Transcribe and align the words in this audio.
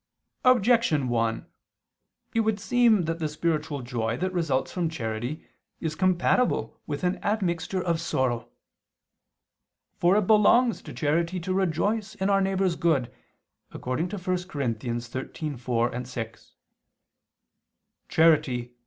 Objection 0.43 1.09
1: 1.09 1.45
It 2.33 2.39
would 2.39 2.59
seem 2.59 3.03
that 3.03 3.19
the 3.19 3.29
spiritual 3.29 3.83
joy 3.83 4.17
that 4.17 4.33
results 4.33 4.71
from 4.71 4.89
charity 4.89 5.45
is 5.79 5.93
compatible 5.93 6.81
with 6.87 7.03
an 7.03 7.19
admixture 7.23 7.83
of 7.83 8.01
sorrow. 8.01 8.49
For 9.99 10.17
it 10.17 10.25
belongs 10.25 10.81
to 10.81 10.91
charity 10.93 11.39
to 11.41 11.53
rejoice 11.53 12.15
in 12.15 12.31
our 12.31 12.41
neighbor's 12.41 12.75
good, 12.75 13.13
according 13.69 14.09
to 14.09 14.15
1 14.17 14.23
Cor. 14.49 14.63
13:4, 14.63 16.07
6: 16.07 16.55
"Charity 18.09 18.73